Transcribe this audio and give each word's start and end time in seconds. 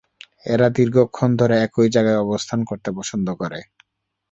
এরা 0.45 0.67
দীর্ঘক্ষণ 0.77 1.29
ধরে 1.39 1.55
একই 1.65 1.89
জায়গায় 1.95 2.21
অবস্থান 2.21 2.59
করতে 2.69 2.89
পছন্দ 2.97 3.27
করে। 3.41 3.59